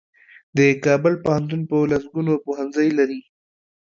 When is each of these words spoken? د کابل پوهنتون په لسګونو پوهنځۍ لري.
د 0.57 0.59
کابل 0.85 1.13
پوهنتون 1.23 1.61
په 1.69 1.75
لسګونو 1.91 2.33
پوهنځۍ 2.45 2.89
لري. 2.99 3.19